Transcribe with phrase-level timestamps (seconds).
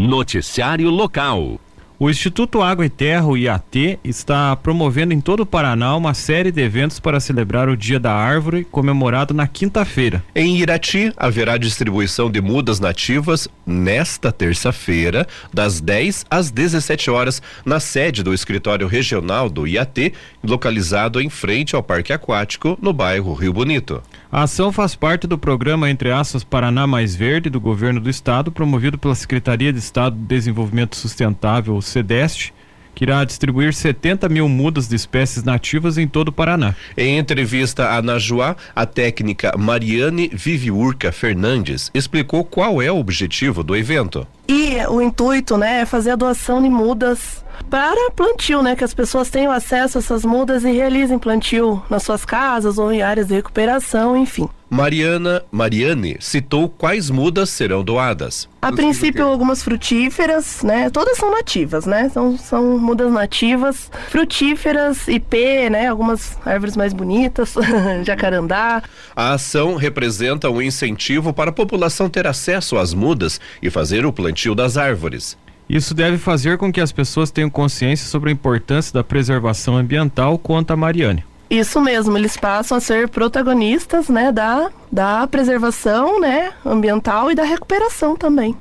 [0.00, 1.60] Noticiário local.
[1.98, 6.50] O Instituto Água e Terra, o IAT, está promovendo em todo o Paraná uma série
[6.50, 10.24] de eventos para celebrar o Dia da Árvore, comemorado na quinta-feira.
[10.34, 17.78] Em Irati, haverá distribuição de mudas nativas nesta terça-feira, das 10 às 17 horas, na
[17.78, 23.52] sede do escritório regional do IAT, localizado em frente ao Parque Aquático, no bairro Rio
[23.52, 24.02] Bonito.
[24.32, 28.52] A ação faz parte do programa Entre Aspas Paraná Mais Verde do governo do estado,
[28.52, 32.54] promovido pela Secretaria de Estado de Desenvolvimento Sustentável, SEDEST,
[32.94, 36.76] que irá distribuir 70 mil mudas de espécies nativas em todo o Paraná.
[36.96, 43.74] Em entrevista à Najuá, a técnica Mariane Viviurca Fernandes explicou qual é o objetivo do
[43.74, 44.24] evento.
[44.46, 48.94] E o intuito, né, é fazer a doação de mudas para plantio, né, que as
[48.94, 53.28] pessoas tenham acesso a essas mudas e realizem plantio nas suas casas ou em áreas
[53.28, 54.48] de recuperação, enfim.
[54.70, 58.48] Mariana Mariane citou quais mudas serão doadas.
[58.62, 60.88] A princípio algumas frutíferas, né?
[60.90, 62.08] Todas são nativas, né?
[62.08, 65.88] São, são mudas nativas, frutíferas, IP, né?
[65.88, 67.54] Algumas árvores mais bonitas,
[68.06, 68.80] jacarandá.
[69.16, 74.12] A ação representa um incentivo para a população ter acesso às mudas e fazer o
[74.12, 75.36] plantio das árvores.
[75.70, 80.36] Isso deve fazer com que as pessoas tenham consciência sobre a importância da preservação ambiental,
[80.36, 81.24] conta a Mariane.
[81.48, 87.44] Isso mesmo, eles passam a ser protagonistas, né, da, da preservação, né, ambiental e da
[87.44, 88.56] recuperação também.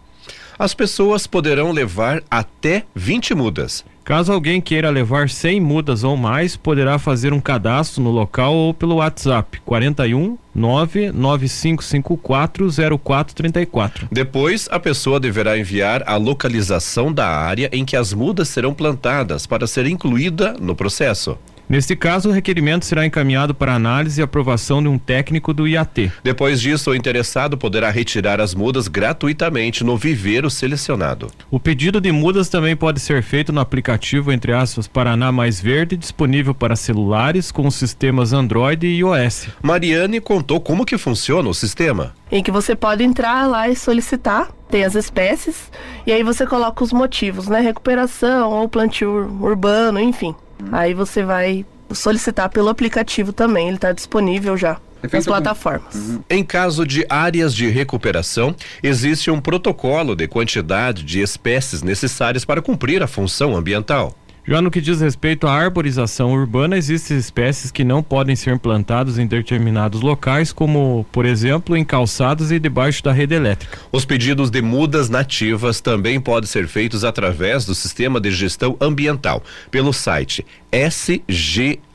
[0.58, 3.84] As pessoas poderão levar até 20 mudas.
[4.10, 8.74] Caso alguém queira levar 100 mudas ou mais, poderá fazer um cadastro no local ou
[8.74, 14.08] pelo WhatsApp 41 99554 0434.
[14.12, 19.46] Depois, a pessoa deverá enviar a localização da área em que as mudas serão plantadas
[19.46, 21.38] para ser incluída no processo.
[21.70, 26.12] Neste caso, o requerimento será encaminhado para análise e aprovação de um técnico do IAT.
[26.24, 31.32] Depois disso, o interessado poderá retirar as mudas gratuitamente no viveiro selecionado.
[31.52, 35.96] O pedido de mudas também pode ser feito no aplicativo entre aspas Paraná Mais Verde,
[35.96, 39.50] disponível para celulares com os sistemas Android e iOS.
[39.62, 42.16] Mariane contou como que funciona o sistema.
[42.32, 45.72] Em que você pode entrar lá e solicitar tem as espécies
[46.06, 47.60] e aí você coloca os motivos, né?
[47.60, 50.34] Recuperação ou plantio urbano, enfim.
[50.72, 54.78] Aí você vai solicitar pelo aplicativo também, ele está disponível já.
[55.02, 55.96] É nas plataformas.
[55.96, 56.24] Uhum.
[56.30, 58.54] Em caso de áreas de recuperação,
[58.84, 64.14] existe um protocolo de quantidade de espécies necessárias para cumprir a função ambiental.
[64.48, 69.20] Já no que diz respeito à arborização urbana, existem espécies que não podem ser plantadas
[69.20, 73.78] em determinados locais, como, por exemplo, em calçados e debaixo da rede elétrica.
[73.92, 79.44] Os pedidos de mudas nativas também podem ser feitos através do Sistema de Gestão Ambiental,
[79.70, 81.90] pelo site sga.pr.gov.br.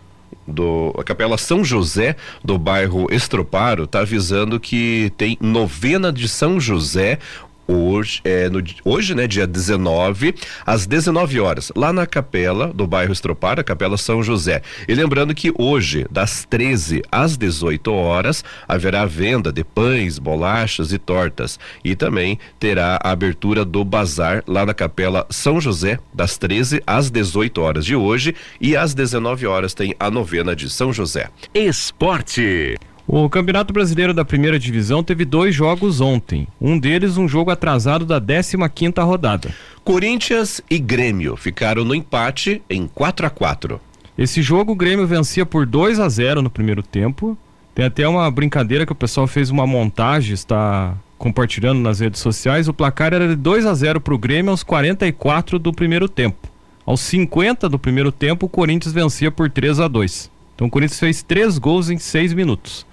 [0.47, 6.61] do a Capela São José do bairro Estroparo está avisando que tem novena de São
[6.61, 7.19] José
[7.67, 10.35] hoje, é, no, hoje, né, dia 19,
[10.65, 14.63] às 19 horas, lá na capela do bairro Estropar, a Capela São José.
[14.89, 20.99] E lembrando que hoje, das 13 às 18 horas, haverá venda de pães, bolachas e
[20.99, 21.59] tortas.
[21.85, 27.11] E também terá a abertura do bazar lá na Capela São José, das 13 às
[27.11, 31.29] 18 horas de hoje, e às 19 horas tem a novena de São José.
[31.55, 32.77] Esporte.
[33.07, 36.49] O Campeonato Brasileiro da Primeira Divisão teve dois jogos ontem.
[36.59, 38.57] Um deles, um jogo atrasado da 15
[39.01, 39.55] rodada.
[39.85, 43.79] Corinthians e Grêmio ficaram no empate em 4 a 4
[44.17, 47.37] Esse jogo o Grêmio vencia por 2 a 0 no primeiro tempo.
[47.75, 52.69] Tem até uma brincadeira que o pessoal fez uma montagem, está compartilhando nas redes sociais.
[52.69, 56.49] O placar era de 2 a 0 para o Grêmio aos 44 do primeiro tempo.
[56.87, 61.01] Aos 50 do primeiro tempo, o Corinthians vencia por 3 a 2 então o Corinthians
[61.01, 62.87] fez três gols em seis minutos,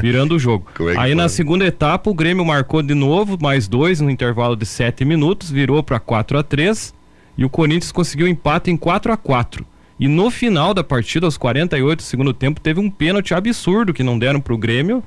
[0.00, 0.66] virando o jogo.
[0.92, 4.66] É Aí na segunda etapa o Grêmio marcou de novo mais dois no intervalo de
[4.66, 6.94] sete minutos, virou para 4 a 3
[7.36, 9.64] e o Corinthians conseguiu empate em 4 a 4
[9.98, 14.02] E no final da partida, aos 48 do segundo tempo, teve um pênalti absurdo que
[14.02, 15.02] não deram para o Grêmio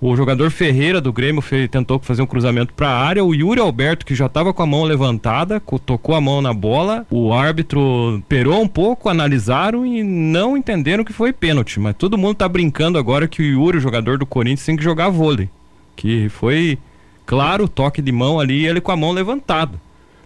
[0.00, 3.22] o jogador Ferreira do Grêmio fez, tentou fazer um cruzamento para a área.
[3.22, 7.06] O Yuri Alberto, que já estava com a mão levantada, tocou a mão na bola.
[7.10, 11.78] O árbitro perou um pouco, analisaram e não entenderam que foi pênalti.
[11.78, 14.82] Mas todo mundo está brincando agora que o Yuri, o jogador do Corinthians, tem que
[14.82, 15.50] jogar vôlei.
[15.94, 16.78] Que foi
[17.26, 19.78] claro o toque de mão ali, ele com a mão levantada.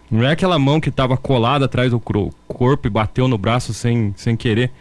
[0.09, 4.13] Não é aquela mão que estava colada atrás do corpo e bateu no braço sem,
[4.15, 4.71] sem querer.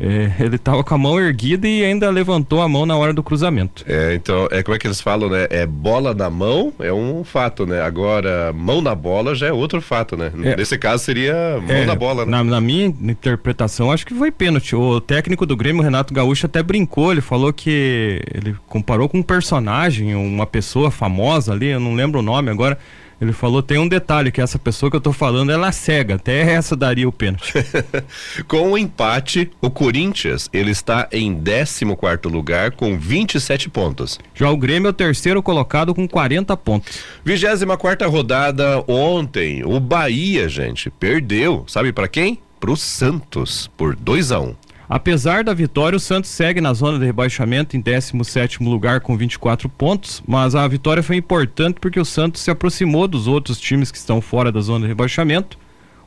[0.00, 3.22] É, ele estava com a mão erguida e ainda levantou a mão na hora do
[3.22, 3.84] cruzamento.
[3.86, 5.46] É, então, é como é que eles falam, né?
[5.50, 7.82] É bola na mão é um fato, né?
[7.82, 10.32] Agora, mão na bola já é outro fato, né?
[10.42, 12.30] É, Nesse caso seria mão é, na bola, né?
[12.30, 14.74] Na, na, minha interpretação, acho que foi pênalti.
[14.74, 19.22] O técnico do Grêmio, Renato Gaúcho, até brincou, ele falou que ele comparou com um
[19.22, 22.78] personagem, uma pessoa famosa ali, eu não lembro o nome agora
[23.20, 26.14] ele falou, tem um detalhe, que essa pessoa que eu tô falando, ela é cega,
[26.14, 27.52] até essa daria o pênalti.
[28.48, 34.18] com o empate, o Corinthians, ele está em 14 quarto lugar com 27 pontos.
[34.34, 36.98] Já o Grêmio é o terceiro colocado com 40 pontos.
[37.24, 42.40] 24 quarta rodada ontem, o Bahia, gente, perdeu, sabe para quem?
[42.58, 44.54] Pro Santos, por 2 a 1 um.
[44.90, 49.68] Apesar da vitória, o Santos segue na zona de rebaixamento em 17 lugar com 24
[49.68, 53.98] pontos, mas a vitória foi importante porque o Santos se aproximou dos outros times que
[53.98, 55.56] estão fora da zona de rebaixamento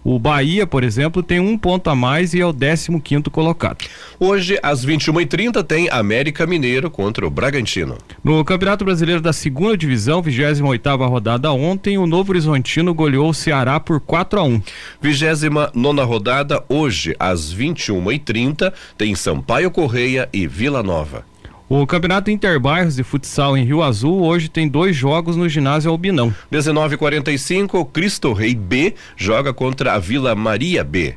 [0.04, 3.78] o Bahia, por exemplo, tem um ponto a mais e é o 15 quinto colocado.
[4.20, 7.98] Hoje, às 21h30, tem América Mineiro contra o Bragantino.
[8.24, 13.80] No Campeonato Brasileiro da Segunda Divisão, 28 rodada ontem, o Novo Horizontino goleou o Ceará
[13.80, 14.62] por 4 a 1
[15.02, 21.33] 29 rodada, hoje, às 21h30, tem Sampaio Correia e Vila Nova.
[21.76, 26.32] O Campeonato Interbairros de Futsal em Rio Azul hoje tem dois jogos no ginásio Albinão.
[26.52, 31.16] 19:45 Cristo Rei B joga contra a Vila Maria B.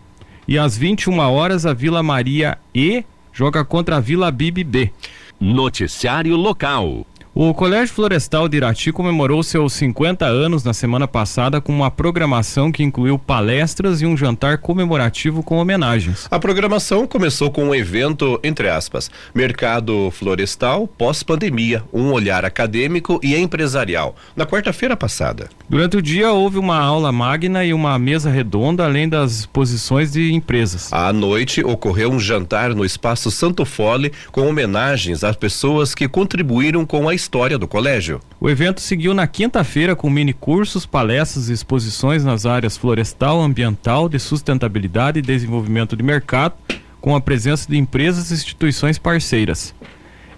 [0.48, 4.90] E às 21 horas a Vila Maria E joga contra a Vila Bibi B.
[5.38, 7.06] Noticiário local.
[7.38, 12.72] O Colégio Florestal de Irati comemorou seus 50 anos na semana passada com uma programação
[12.72, 16.26] que incluiu palestras e um jantar comemorativo com homenagens.
[16.30, 23.36] A programação começou com um evento, entre aspas, Mercado Florestal pós-pandemia, um olhar acadêmico e
[23.36, 25.50] empresarial, na quarta-feira passada.
[25.68, 30.32] Durante o dia houve uma aula magna e uma mesa redonda, além das exposições de
[30.32, 30.90] empresas.
[30.90, 36.86] À noite ocorreu um jantar no espaço Santo Fole com homenagens às pessoas que contribuíram
[36.86, 38.20] com a história do colégio.
[38.40, 44.08] O evento seguiu na quinta-feira com mini cursos, palestras e exposições nas áreas florestal, ambiental,
[44.08, 46.54] de sustentabilidade e desenvolvimento de mercado,
[47.00, 49.74] com a presença de empresas e instituições parceiras.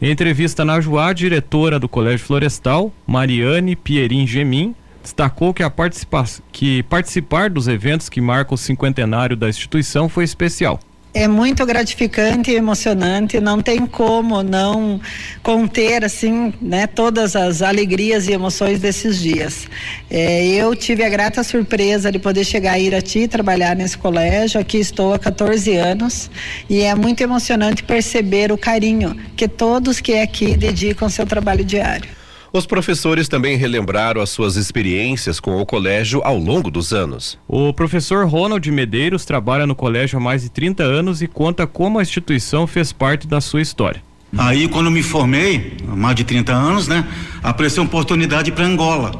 [0.00, 6.82] Em entrevista na Juá, diretora do Colégio Florestal, Mariane Pierin Gemin, destacou que, participa que
[6.84, 10.80] participar dos eventos que marcam o cinquentenário da instituição foi especial
[11.14, 15.00] é muito gratificante e emocionante, não tem como não
[15.42, 19.66] conter assim, né, todas as alegrias e emoções desses dias.
[20.10, 24.60] É, eu tive a grata surpresa de poder chegar a Irati e trabalhar nesse colégio,
[24.60, 26.30] aqui estou há 14 anos
[26.68, 31.64] e é muito emocionante perceber o carinho que todos que aqui dedicam ao seu trabalho
[31.64, 32.17] diário.
[32.50, 37.38] Os professores também relembraram as suas experiências com o colégio ao longo dos anos.
[37.46, 41.98] O professor Ronald Medeiros trabalha no colégio há mais de 30 anos e conta como
[41.98, 44.02] a instituição fez parte da sua história.
[44.36, 47.04] Aí, quando me formei, há mais de 30 anos, né,
[47.42, 49.12] apareceu uma oportunidade para Angola,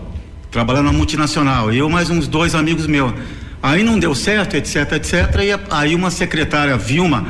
[0.51, 1.71] trabalhando na multinacional.
[1.73, 3.13] Eu mais uns dois amigos meus.
[3.63, 5.13] Aí não deu certo, etc, etc.
[5.43, 7.27] E aí uma secretária, Vilma,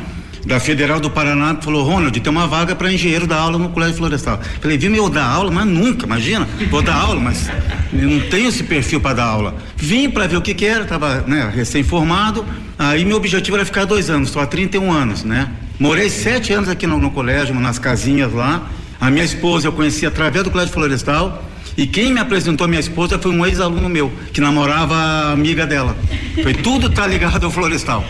[0.48, 3.96] da Federal do Paraná falou, Ronald, tem uma vaga para engenheiro da aula no Colégio
[3.96, 4.40] Florestal.
[4.62, 5.50] Falei, viu eu dar aula?
[5.50, 6.48] Mas nunca, imagina.
[6.70, 7.50] Vou dar aula, mas
[7.92, 9.54] não tenho esse perfil para dar aula.
[9.76, 12.46] Vim para ver o que, que era, estava né, recém-formado.
[12.78, 15.50] Aí meu objetivo era ficar dois anos, estou há 31 anos, né?
[15.78, 18.66] Morei sete anos aqui no, no colégio, nas casinhas lá.
[18.98, 21.44] A minha esposa eu conheci através do Colégio Florestal.
[21.76, 25.94] E quem me apresentou minha esposa foi um ex-aluno meu, que namorava a amiga dela.
[26.42, 28.02] Foi tudo tá ligado ao Florestal.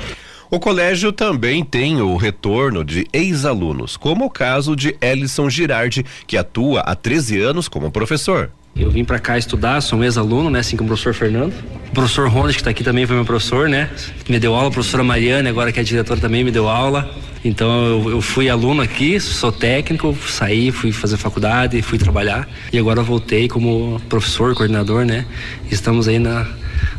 [0.50, 6.38] O colégio também tem o retorno de ex-alunos, como o caso de Ellison Girardi, que
[6.38, 8.50] atua há 13 anos como professor.
[8.74, 10.60] Eu vim para cá estudar, sou um ex-aluno, né?
[10.60, 11.52] Assim como o professor Fernando.
[11.90, 13.90] O professor Ronald, que está aqui também, foi meu professor, né?
[14.26, 17.10] Me deu aula, a professora Mariane, agora que é diretora também, me deu aula.
[17.44, 22.48] Então eu, eu, fui aluno aqui, sou técnico, saí, fui fazer faculdade, fui trabalhar.
[22.72, 25.26] E agora voltei como professor, coordenador, né?
[25.70, 26.46] Estamos aí na,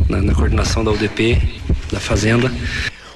[0.08, 1.42] na, na coordenação da UDP,
[1.92, 2.52] da Fazenda.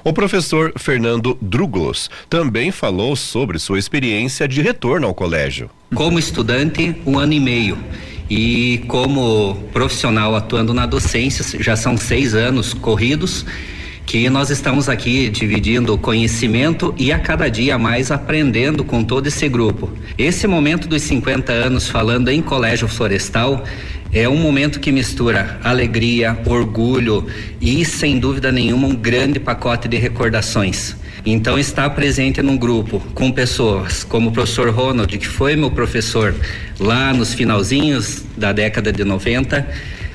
[0.05, 5.69] O professor Fernando Druglos também falou sobre sua experiência de retorno ao colégio.
[5.95, 7.77] Como estudante, um ano e meio.
[8.29, 13.45] E como profissional atuando na docência, já são seis anos corridos
[14.05, 19.47] que nós estamos aqui dividindo conhecimento e a cada dia mais aprendendo com todo esse
[19.47, 19.89] grupo.
[20.17, 23.63] Esse momento dos 50 anos falando em Colégio Florestal
[24.13, 27.25] é um momento que mistura alegria, orgulho
[27.59, 30.95] e, sem dúvida nenhuma, um grande pacote de recordações.
[31.25, 36.35] Então, estar presente num grupo com pessoas como o professor Ronald, que foi meu professor
[36.79, 39.67] lá nos finalzinhos da década de 90,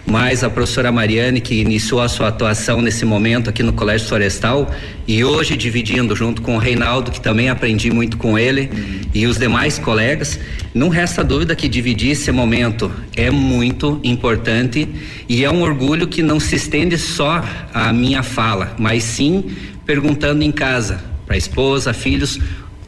[0.09, 4.71] mais a professora Mariane, que iniciou a sua atuação nesse momento aqui no Colégio Florestal,
[5.07, 8.71] e hoje dividindo junto com o Reinaldo, que também aprendi muito com ele,
[9.15, 10.41] e os demais colegas.
[10.75, 14.89] Não resta dúvida que dividir esse momento é muito importante
[15.29, 19.45] e é um orgulho que não se estende só à minha fala, mas sim
[19.85, 22.39] perguntando em casa, para esposa, filhos,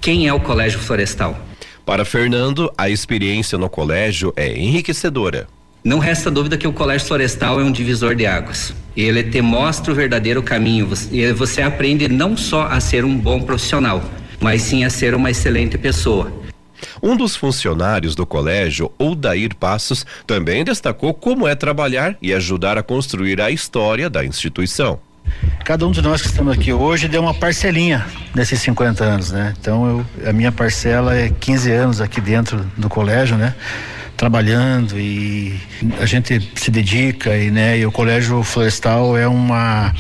[0.00, 1.38] quem é o Colégio Florestal.
[1.84, 5.46] Para Fernando, a experiência no colégio é enriquecedora.
[5.82, 8.74] Não resta dúvida que o Colégio Florestal é um divisor de águas.
[8.94, 10.86] Ele te mostra o verdadeiro caminho.
[11.10, 14.02] E você aprende não só a ser um bom profissional,
[14.40, 16.30] mas sim a ser uma excelente pessoa.
[17.02, 22.82] Um dos funcionários do colégio, Odair Passos, também destacou como é trabalhar e ajudar a
[22.82, 25.00] construir a história da instituição.
[25.64, 29.54] Cada um de nós que estamos aqui hoje deu uma parcelinha nesses 50 anos, né?
[29.58, 33.54] Então, eu, a minha parcela é 15 anos aqui dentro do colégio, né?
[34.20, 35.58] Trabalhando e
[35.98, 39.94] a gente se dedica e né e o colégio florestal é uma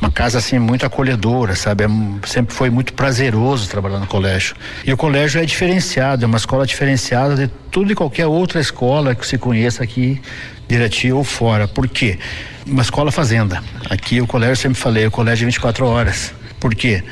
[0.00, 1.82] uma casa assim muito acolhedora sabe?
[1.82, 1.88] É,
[2.24, 4.54] sempre foi muito prazeroso trabalhar no colégio.
[4.86, 9.12] E o colégio é diferenciado é uma escola diferenciada de tudo e qualquer outra escola
[9.12, 10.22] que se conheça aqui
[10.68, 11.66] Direti ou fora.
[11.66, 12.16] Por quê?
[12.64, 13.60] Uma escola fazenda.
[13.90, 16.32] Aqui o colégio sempre falei o colégio é 24 horas.
[16.60, 17.02] Por quê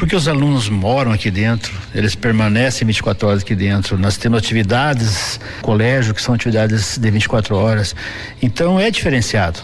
[0.00, 3.98] porque os alunos moram aqui dentro, eles permanecem 24 horas aqui dentro.
[3.98, 7.94] Nós temos atividades, colégio, que são atividades de 24 horas.
[8.40, 9.60] Então é diferenciado.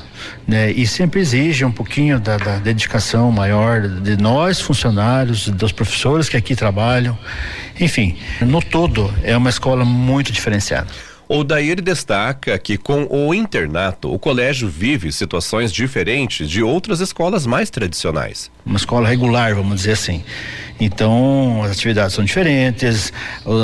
[0.47, 0.73] Né?
[0.73, 6.37] E sempre exige um pouquinho da, da, dedicação maior de nós, funcionários, dos professores que
[6.37, 7.19] aqui trabalham.
[7.81, 10.89] Enfim, no todo, é uma escola muito diferenciada.
[11.29, 17.45] O Dair destaca que com o internato, o colégio vive situações diferentes de outras escolas
[17.47, 18.49] mais tradicionais.
[18.65, 20.23] Uma escola regular, vamos dizer assim.
[20.79, 23.13] Então, as atividades são diferentes,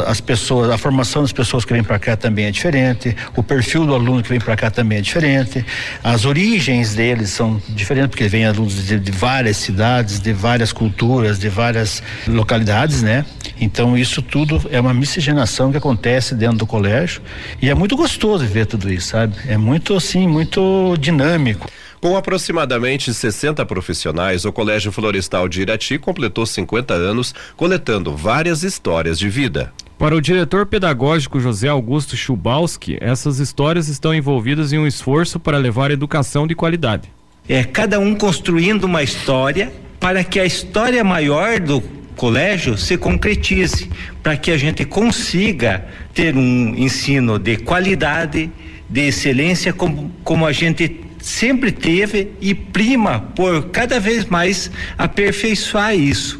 [0.07, 3.87] as pessoas, a formação das pessoas que vêm para cá também é diferente, o perfil
[3.87, 5.64] do aluno que vem para cá também é diferente,
[6.02, 11.38] as origens deles são diferentes, porque vêm alunos de, de várias cidades, de várias culturas,
[11.38, 13.26] de várias localidades, né?
[13.62, 17.23] Então, isso tudo é uma miscigenação que acontece dentro do colégio
[17.61, 19.37] E é muito gostoso ver tudo isso, sabe?
[19.47, 21.71] É muito assim, muito dinâmico.
[22.00, 29.16] Com aproximadamente 60 profissionais, o Colégio Florestal de Irati completou 50 anos, coletando várias histórias
[29.16, 29.73] de vida.
[29.97, 35.59] Para o diretor pedagógico José Augusto Chubalski, essas histórias estão envolvidas em um esforço para
[35.59, 37.09] levar educação de qualidade.
[37.49, 43.88] É cada um construindo uma história para que a história maior do colégio se concretize,
[44.23, 48.50] para que a gente consiga ter um ensino de qualidade,
[48.88, 55.95] de excelência, como, como a gente sempre teve e prima por cada vez mais aperfeiçoar
[55.95, 56.38] isso.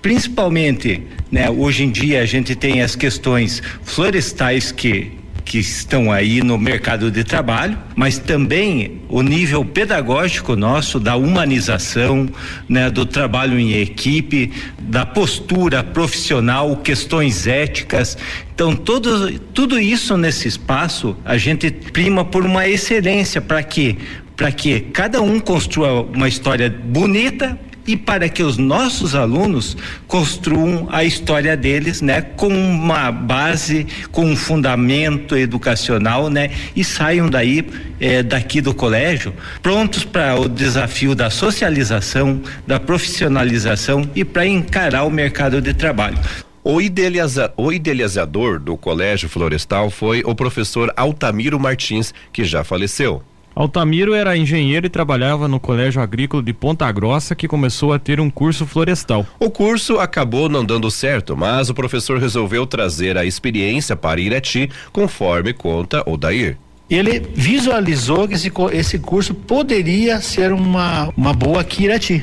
[0.00, 5.21] Principalmente, né, hoje em dia a gente tem as questões florestais que
[5.52, 12.26] que estão aí no mercado de trabalho, mas também o nível pedagógico nosso da humanização,
[12.66, 18.16] né, do trabalho em equipe, da postura profissional, questões éticas.
[18.54, 23.38] Então, todo, tudo isso nesse espaço a gente prima por uma excelência.
[23.42, 23.98] Para que
[24.34, 30.88] para que cada um construa uma história bonita e para que os nossos alunos construam
[30.90, 37.64] a história deles, né, com uma base, com um fundamento educacional, né, e saiam daí
[38.00, 45.04] eh, daqui do colégio prontos para o desafio da socialização, da profissionalização e para encarar
[45.04, 46.18] o mercado de trabalho.
[46.64, 53.22] O, idealiza, o idealizador do Colégio Florestal foi o professor Altamiro Martins, que já faleceu.
[53.54, 58.18] Altamiro era engenheiro e trabalhava no Colégio Agrícola de Ponta Grossa, que começou a ter
[58.18, 59.26] um curso florestal.
[59.38, 64.70] O curso acabou não dando certo, mas o professor resolveu trazer a experiência para Irati,
[64.92, 66.56] conforme conta Odair
[66.90, 72.22] ele visualizou que esse, esse curso poderia ser uma, uma boa aqui Irati.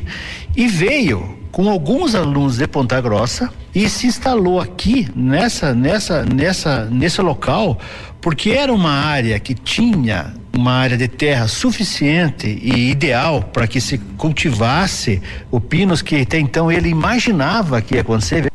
[0.56, 6.86] E veio com alguns alunos de Ponta Grossa e se instalou aqui nessa, nessa, nessa,
[6.86, 7.80] nesse local
[8.22, 13.80] porque era uma área que tinha uma área de terra suficiente e ideal para que
[13.80, 18.52] se cultivasse o pinos que até então ele imaginava que ia acontecer.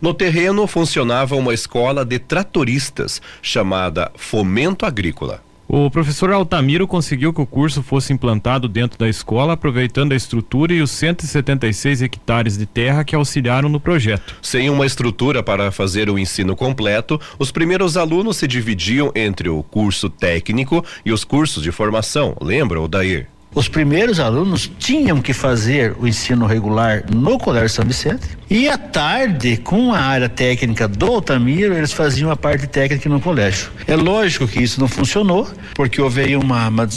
[0.00, 5.42] No terreno funcionava uma escola de tratoristas chamada Fomento Agrícola.
[5.70, 10.72] O professor Altamiro conseguiu que o curso fosse implantado dentro da escola, aproveitando a estrutura
[10.72, 14.34] e os 176 hectares de terra que auxiliaram no projeto.
[14.40, 19.62] Sem uma estrutura para fazer o ensino completo, os primeiros alunos se dividiam entre o
[19.62, 22.34] curso técnico e os cursos de formação.
[22.40, 23.28] Lembra, Odair?
[23.58, 28.78] Os primeiros alunos tinham que fazer o ensino regular no Colégio São Vicente e à
[28.78, 33.68] tarde, com a área técnica do Altamiro, eles faziam a parte técnica no colégio.
[33.86, 36.88] É lógico que isso não funcionou, porque houve aí uma, uma,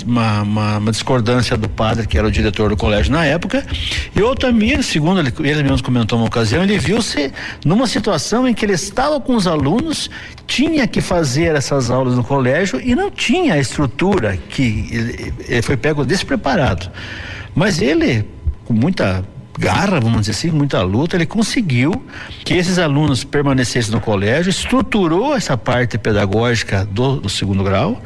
[0.43, 3.65] uma, uma discordância do padre, que era o diretor do colégio na época,
[4.15, 7.33] e o Altamiro, segundo ele, ele mesmo comentou uma ocasião, ele viu-se
[7.65, 10.09] numa situação em que ele estava com os alunos,
[10.47, 15.61] tinha que fazer essas aulas no colégio e não tinha a estrutura que ele, ele
[15.61, 16.91] foi pego despreparado preparado.
[17.55, 18.25] Mas ele,
[18.65, 19.23] com muita
[19.59, 22.03] garra, vamos dizer assim, muita luta, ele conseguiu
[22.43, 28.01] que esses alunos permanecessem no colégio, estruturou essa parte pedagógica do, do, segundo grau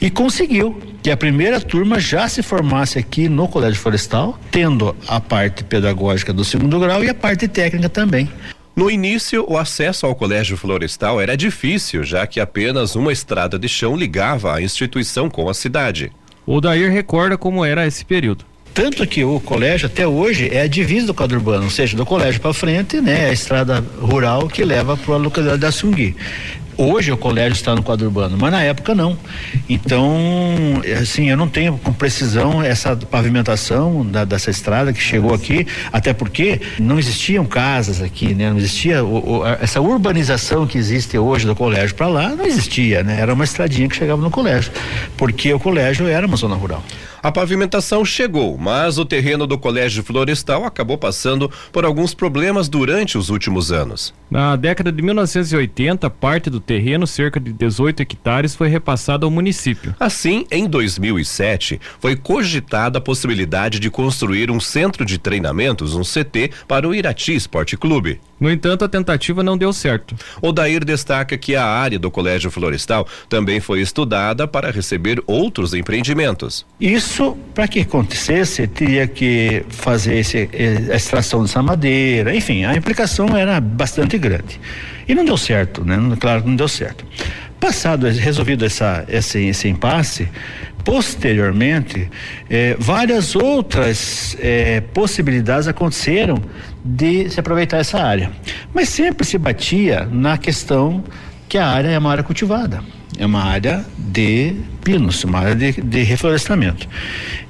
[0.00, 5.20] e conseguiu que a primeira turma já se formasse aqui no Colégio Florestal, tendo a
[5.20, 8.30] parte pedagógica do segundo grau e a parte técnica também.
[8.76, 13.68] No início, o acesso ao Colégio Florestal era difícil, já que apenas uma estrada de
[13.68, 16.12] chão ligava a instituição com a cidade.
[16.52, 18.44] O Dair recorda como era esse período.
[18.74, 22.04] Tanto que o colégio até hoje é a divisa do quadro urbano, ou seja, do
[22.04, 26.16] colégio para frente, né, a estrada rural que leva para a localidade da Sungui.
[26.82, 29.14] Hoje o colégio está no quadro urbano, mas na época não.
[29.68, 30.16] Então,
[30.98, 36.14] assim, eu não tenho com precisão essa pavimentação da, dessa estrada que chegou aqui, até
[36.14, 38.48] porque não existiam casas aqui, né?
[38.48, 43.02] Não existia o, o, essa urbanização que existe hoje do colégio para lá, não existia,
[43.02, 43.20] né?
[43.20, 44.72] Era uma estradinha que chegava no colégio,
[45.18, 46.82] porque o colégio era uma zona rural.
[47.22, 53.18] A pavimentação chegou, mas o terreno do Colégio Florestal acabou passando por alguns problemas durante
[53.18, 54.14] os últimos anos.
[54.30, 59.94] Na década de 1980, parte do terreno, cerca de 18 hectares, foi repassada ao município.
[60.00, 66.52] Assim, em 2007, foi cogitada a possibilidade de construir um centro de treinamentos, um CT,
[66.66, 68.18] para o Irati Esporte Clube.
[68.40, 70.16] No entanto, a tentativa não deu certo.
[70.40, 75.74] O Dair destaca que a área do Colégio Florestal também foi estudada para receber outros
[75.74, 76.64] empreendimentos.
[76.80, 80.48] Isso, para que acontecesse, teria que fazer esse,
[80.90, 84.58] a extração dessa madeira, enfim, a implicação era bastante grande.
[85.06, 85.96] E não deu certo, né?
[86.18, 87.04] Claro que não deu certo.
[87.60, 90.26] Passado, resolvido essa, esse, esse impasse,
[90.84, 92.10] posteriormente,
[92.48, 96.42] eh, várias outras eh, possibilidades aconteceram
[96.84, 98.30] de se aproveitar essa área.
[98.74, 101.04] Mas sempre se batia na questão
[101.48, 102.82] que a área é uma área cultivada.
[103.18, 106.88] é uma área de pinos, uma área de, de reflorestamento.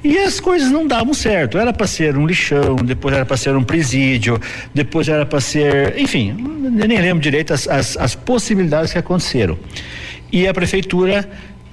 [0.03, 1.59] E as coisas não davam certo.
[1.59, 4.41] Era para ser um lixão, depois era para ser um presídio,
[4.75, 5.97] depois era para ser.
[5.99, 9.59] Enfim, nem lembro direito as, as, as possibilidades que aconteceram.
[10.33, 11.29] E a prefeitura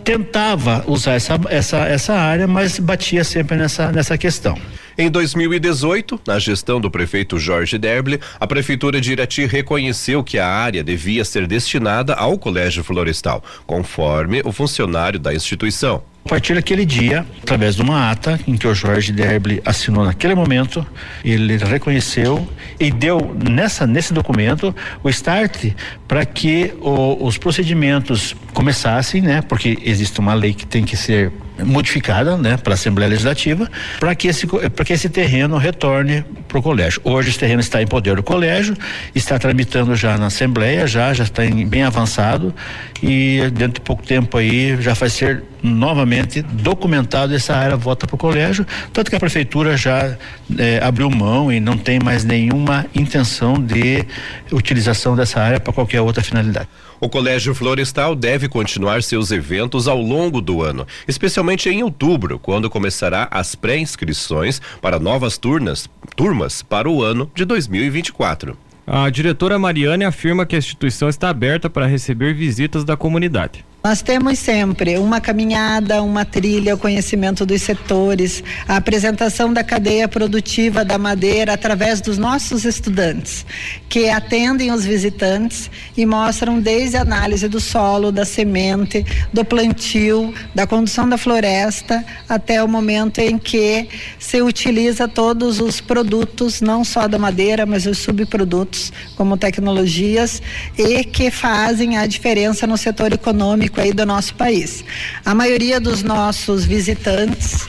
[0.08, 4.58] tentava usar essa, essa, essa área, mas batia sempre nessa, nessa questão.
[4.98, 10.48] Em 2018, na gestão do prefeito Jorge Derble, a prefeitura de Irati reconheceu que a
[10.48, 16.02] área devia ser destinada ao Colégio Florestal, conforme o funcionário da instituição.
[16.28, 20.36] A partir daquele dia, através de uma ata em que o Jorge Derble assinou naquele
[20.36, 20.86] momento,
[21.24, 22.46] ele reconheceu
[22.78, 25.72] e deu nessa nesse documento o start
[26.06, 29.42] para que o, os procedimentos começassem, né?
[29.42, 31.32] Porque existe uma lei que tem que ser
[31.64, 36.60] modificada, né, para a Assembleia Legislativa, para que esse para que esse terreno retorne para
[36.60, 37.02] o colégio.
[37.04, 38.76] Hoje esse terreno está em poder do colégio,
[39.14, 42.54] está tramitando já na Assembleia, já já está em, bem avançado
[43.02, 48.16] e dentro de pouco tempo aí já vai ser novamente documentado essa área volta para
[48.16, 50.16] o colégio, tanto que a prefeitura já
[50.58, 54.06] eh, abriu mão e não tem mais nenhuma intenção de
[54.52, 56.68] utilização dessa área para qualquer outra finalidade.
[57.00, 62.72] O Colégio Florestal deve continuar seus eventos ao longo do ano, especialmente em outubro, quando
[62.72, 68.58] começará as pré-inscrições para novas turnas, turmas para o ano de 2024.
[68.86, 73.64] A diretora Mariane afirma que a instituição está aberta para receber visitas da comunidade.
[73.88, 80.10] Nós temos sempre uma caminhada, uma trilha, o conhecimento dos setores, a apresentação da cadeia
[80.10, 83.46] produtiva da madeira através dos nossos estudantes,
[83.88, 90.34] que atendem os visitantes e mostram desde a análise do solo, da semente, do plantio,
[90.54, 93.88] da condução da floresta, até o momento em que
[94.20, 100.42] se utiliza todos os produtos, não só da madeira, mas os subprodutos, como tecnologias,
[100.78, 104.84] e que fazem a diferença no setor econômico aí do nosso país.
[105.26, 107.68] A maioria dos nossos visitantes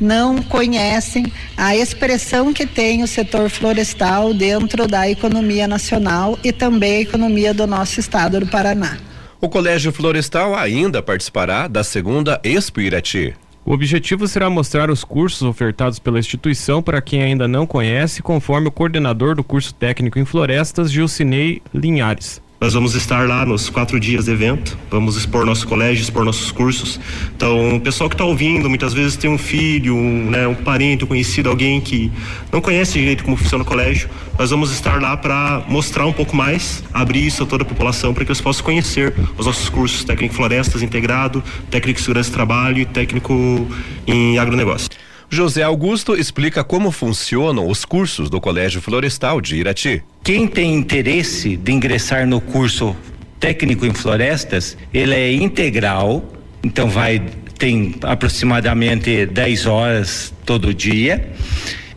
[0.00, 6.96] não conhecem a expressão que tem o setor florestal dentro da economia nacional e também
[6.96, 8.98] a economia do nosso estado do Paraná.
[9.40, 13.34] O Colégio Florestal ainda participará da segunda Expo Irati.
[13.64, 18.68] O objetivo será mostrar os cursos ofertados pela instituição para quem ainda não conhece, conforme
[18.68, 22.42] o coordenador do curso técnico em florestas, Gilcinei Linhares.
[22.62, 26.52] Nós vamos estar lá nos quatro dias de evento, vamos expor nosso colégio, expor nossos
[26.52, 27.00] cursos.
[27.34, 31.02] Então, o pessoal que está ouvindo, muitas vezes tem um filho, um, né, um parente,
[31.02, 32.12] um conhecido, alguém que
[32.52, 34.08] não conhece direito como funciona o colégio.
[34.38, 38.14] Nós vamos estar lá para mostrar um pouco mais, abrir isso a toda a população
[38.14, 42.78] para que eles possam conhecer os nossos cursos técnico florestas integrado, técnico segurança de trabalho
[42.78, 43.66] e técnico
[44.06, 44.88] em agronegócio.
[45.34, 50.02] José Augusto explica como funcionam os cursos do Colégio Florestal de Irati.
[50.22, 52.94] Quem tem interesse de ingressar no curso
[53.40, 56.22] técnico em florestas, ele é integral,
[56.62, 57.18] então vai
[57.56, 61.30] tem aproximadamente 10 horas todo dia.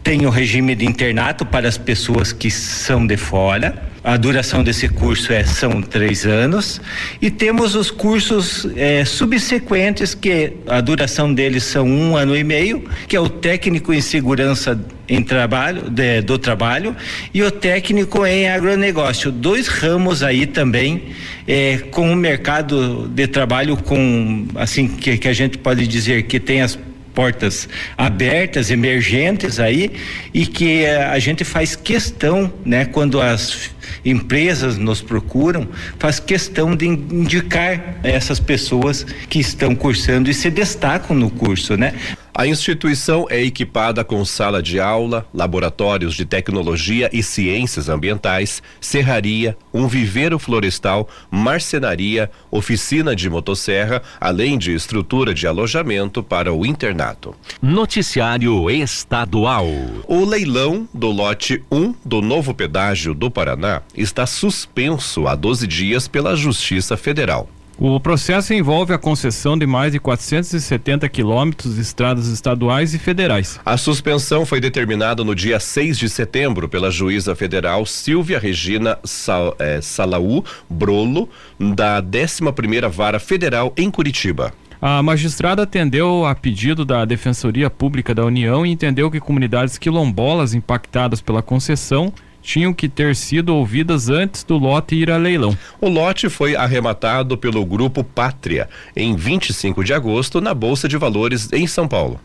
[0.02, 4.88] Tem o regime de internato para as pessoas que são de fora a duração desse
[4.88, 6.80] curso é, são três anos.
[7.20, 12.88] E temos os cursos é, subsequentes, que a duração deles são um ano e meio,
[13.08, 16.96] que é o técnico em segurança em trabalho de, do trabalho
[17.34, 21.10] e o técnico em agronegócio dois ramos aí também
[21.48, 26.40] é, com o mercado de trabalho com assim que, que a gente pode dizer que
[26.40, 26.80] tem as
[27.16, 29.92] portas abertas, emergentes aí,
[30.34, 33.72] e que eh, a gente faz questão, né, quando as
[34.04, 41.16] empresas nos procuram, faz questão de indicar essas pessoas que estão cursando e se destacam
[41.16, 41.94] no curso, né?
[42.38, 49.58] A instituição é equipada com sala de aula, laboratórios de tecnologia e ciências ambientais, serraria,
[49.74, 57.34] um viveiro florestal, marcenaria, oficina de motosserra, além de estrutura de alojamento para o internato.
[57.62, 59.68] Noticiário Estadual.
[60.06, 66.06] O leilão do lote 1 do novo pedágio do Paraná está suspenso há 12 dias
[66.06, 67.50] pela Justiça Federal.
[67.78, 73.60] O processo envolve a concessão de mais de 470 quilômetros de estradas estaduais e federais.
[73.66, 79.56] A suspensão foi determinada no dia 6 de setembro pela juíza federal Silvia Regina Sal,
[79.60, 81.28] eh, Salaú Brolo,
[81.60, 84.54] da 11 Vara Federal em Curitiba.
[84.82, 90.54] A magistrada atendeu a pedido da Defensoria Pública da União e entendeu que comunidades quilombolas
[90.54, 92.14] impactadas pela concessão
[92.46, 95.58] tinham que ter sido ouvidas antes do lote ir a leilão.
[95.82, 101.52] O lote foi arrematado pelo grupo Pátria em 25 de agosto na Bolsa de Valores
[101.52, 102.20] em São Paulo.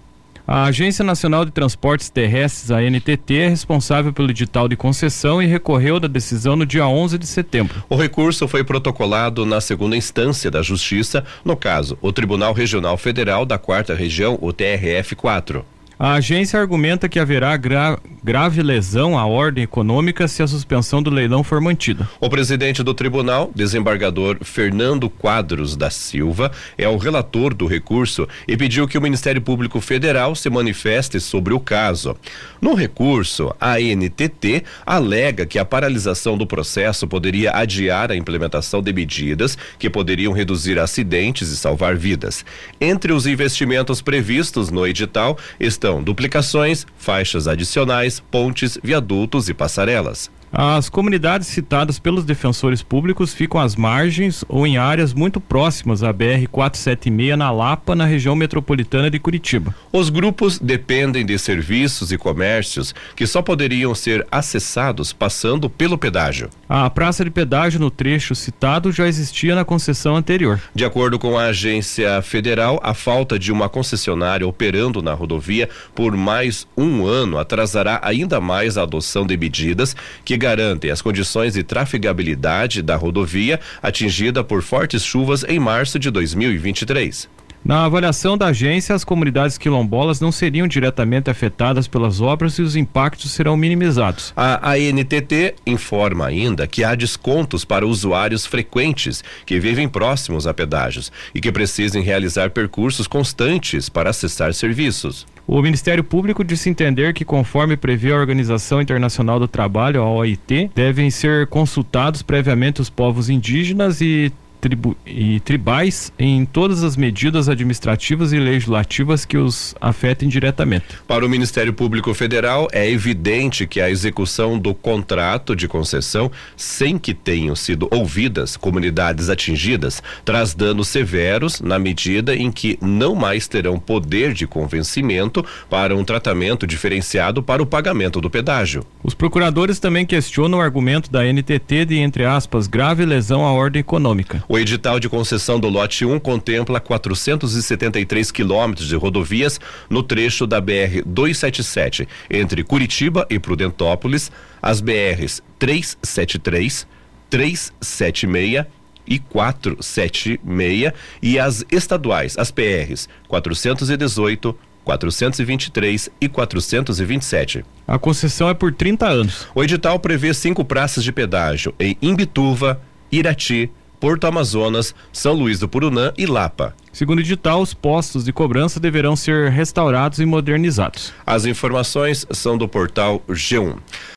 [0.47, 5.47] A Agência Nacional de Transportes Terrestres, a NTT, é responsável pelo edital de concessão e
[5.47, 7.85] recorreu da decisão no dia 11 de setembro.
[7.89, 13.47] O recurso foi protocolado na segunda instância da Justiça, no caso, o Tribunal Regional Federal
[13.47, 15.63] da Quarta Região, o TRF-4.
[16.03, 21.11] A agência argumenta que haverá gra grave lesão à ordem econômica se a suspensão do
[21.11, 22.09] leilão for mantida.
[22.21, 28.59] O presidente do tribunal, desembargador Fernando Quadros da Silva, é o relator do recurso e
[28.59, 32.17] pediu que o Ministério Público Federal se manifeste sobre o caso.
[32.61, 38.93] No recurso, a NTT alega que a paralisação do processo poderia adiar a implementação de
[38.93, 42.45] medidas que poderiam reduzir acidentes e salvar vidas.
[42.79, 50.31] Entre os investimentos previstos no edital estão duplicações, faixas adicionais, pontes, viadutos e passarelas.
[50.53, 56.13] As comunidades citadas pelos defensores públicos ficam às margens ou em áreas muito próximas à
[56.13, 59.73] BR-476 na Lapa, na região metropolitana de Curitiba.
[59.93, 66.51] Os grupos dependem de serviços e comércios que só poderiam ser acessados passando pelo pedágio.
[66.69, 70.61] A praça de pedágio no trecho citado já existia na concessão anterior.
[70.75, 76.17] De acordo com a agência federal, a falta de uma concessionária operando na rodovia por
[76.17, 81.63] mais um ano atrasará ainda mais a adoção de medidas que garantem as condições de
[81.63, 87.29] trafegabilidade da rodovia atingida por fortes chuvas em março de 2023.
[87.63, 92.75] Na avaliação da agência, as comunidades quilombolas não seriam diretamente afetadas pelas obras e os
[92.75, 94.33] impactos serão minimizados.
[94.35, 101.13] A ANTT informa ainda que há descontos para usuários frequentes que vivem próximos a pedágios
[101.35, 105.27] e que precisem realizar percursos constantes para acessar serviços.
[105.53, 110.71] O Ministério Público disse entender que, conforme prevê a Organização Internacional do Trabalho, a OIT,
[110.77, 117.49] devem ser consultados previamente os povos indígenas e tribu e tribais em todas as medidas
[117.49, 120.85] administrativas e legislativas que os afetem diretamente.
[121.07, 126.99] Para o Ministério Público Federal, é evidente que a execução do contrato de concessão, sem
[126.99, 133.49] que tenham sido ouvidas comunidades atingidas, traz danos severos na medida em que não mais
[133.49, 138.85] terão poder de convencimento para um tratamento diferenciado para o pagamento do pedágio.
[139.03, 143.81] Os procuradores também questionam o argumento da NTT de, entre aspas, grave lesão à ordem
[143.81, 144.45] econômica.
[144.51, 150.61] O edital de concessão do lote 1 contempla 473 quilômetros de rodovias no trecho da
[150.61, 154.29] BR 277 entre Curitiba e Prudentópolis,
[154.61, 156.85] as BRs 373,
[157.31, 158.67] 376
[159.07, 167.65] e 476 e as estaduais, as PRs 418, 423 e 427.
[167.87, 169.47] A concessão é por 30 anos.
[169.55, 172.83] O edital prevê cinco praças de pedágio em Imbituva,
[173.13, 176.75] Irati, Porto Amazonas, São Luís do Purunã e Lapa.
[176.91, 181.13] Segundo o edital, os postos de cobrança deverão ser restaurados e modernizados.
[181.25, 183.77] As informações são do portal G1.